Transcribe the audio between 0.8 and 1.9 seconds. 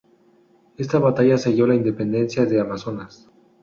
batalla selló la